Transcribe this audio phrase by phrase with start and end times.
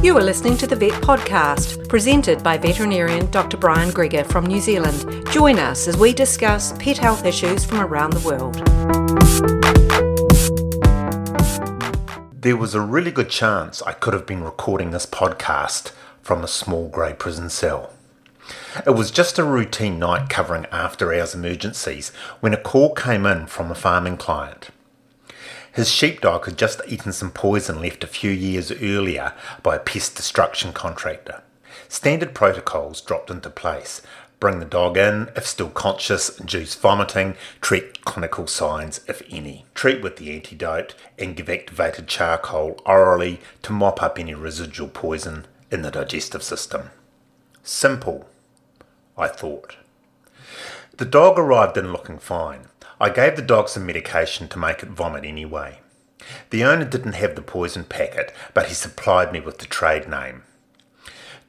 [0.00, 3.56] You are listening to the Vet Podcast, presented by veterinarian Dr.
[3.56, 5.26] Brian Greger from New Zealand.
[5.32, 8.54] Join us as we discuss pet health issues from around the world.
[12.32, 15.90] There was a really good chance I could have been recording this podcast
[16.22, 17.92] from a small grey prison cell.
[18.86, 23.48] It was just a routine night covering after hours emergencies when a call came in
[23.48, 24.70] from a farming client.
[25.72, 30.16] His sheepdog had just eaten some poison left a few years earlier by a pest
[30.16, 31.42] destruction contractor.
[31.88, 34.02] Standard protocols dropped into place.
[34.40, 39.64] Bring the dog in if still conscious, induce vomiting, treat clinical signs if any.
[39.74, 45.46] Treat with the antidote and give activated charcoal orally to mop up any residual poison
[45.70, 46.90] in the digestive system.
[47.64, 48.28] Simple,
[49.16, 49.76] I thought.
[50.96, 52.68] The dog arrived in looking fine.
[53.00, 55.80] I gave the dog some medication to make it vomit anyway.
[56.50, 60.42] The owner didn't have the poison packet, but he supplied me with the trade name.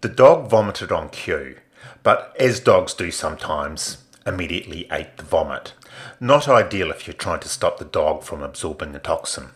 [0.02, 1.58] The dog vomited on cue,
[2.04, 5.74] but as dogs do sometimes, immediately ate the vomit.
[6.20, 9.50] Not ideal if you're trying to stop the dog from absorbing the toxin.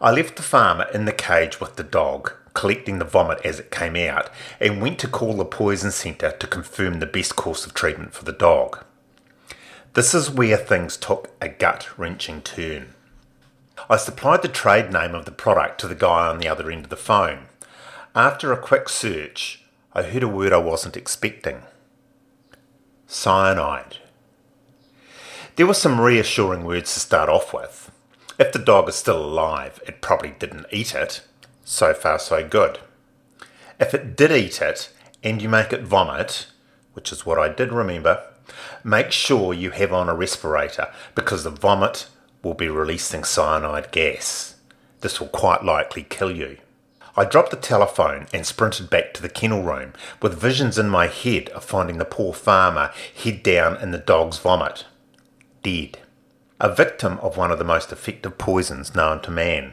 [0.00, 3.70] I left the farmer in the cage with the dog, collecting the vomit as it
[3.70, 7.74] came out, and went to call the poison centre to confirm the best course of
[7.74, 8.84] treatment for the dog.
[9.96, 12.88] This is where things took a gut wrenching turn.
[13.88, 16.84] I supplied the trade name of the product to the guy on the other end
[16.84, 17.46] of the phone.
[18.14, 21.62] After a quick search, I heard a word I wasn't expecting
[23.06, 23.96] cyanide.
[25.54, 27.90] There were some reassuring words to start off with.
[28.38, 31.22] If the dog is still alive, it probably didn't eat it.
[31.64, 32.80] So far, so good.
[33.80, 36.48] If it did eat it and you make it vomit,
[36.92, 38.22] which is what I did remember,
[38.84, 42.08] Make sure you have on a respirator because the vomit
[42.42, 44.56] will be releasing cyanide gas.
[45.00, 46.58] This will quite likely kill you.
[47.16, 51.06] I dropped the telephone and sprinted back to the kennel room with visions in my
[51.06, 54.84] head of finding the poor farmer head down in the dog's vomit.
[55.62, 55.98] Dead.
[56.60, 59.72] A victim of one of the most effective poisons known to man.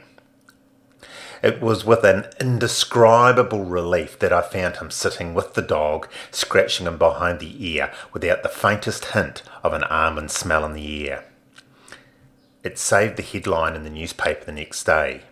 [1.44, 6.88] It was with an indescribable relief that I found him sitting with the dog, scratching
[6.88, 11.26] him behind the ear without the faintest hint of an almond smell in the air.
[12.64, 15.24] It saved the headline in the newspaper the next day.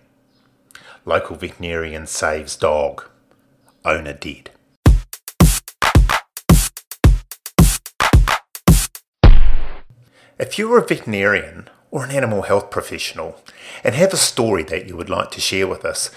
[1.05, 3.05] Local veterinarian saves dog.
[3.85, 4.51] Owner dead.
[10.37, 13.39] If you're a veterinarian or an animal health professional
[13.83, 16.09] and have a story that you would like to share with us,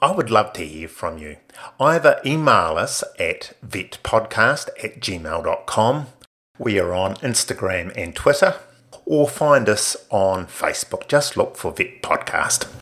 [0.00, 1.36] I would love to hear from you.
[1.78, 6.06] Either email us at vetpodcast at gmail.com,
[6.58, 8.56] we are on Instagram and Twitter,
[9.06, 11.06] or find us on Facebook.
[11.06, 12.81] Just look for Vet Podcast.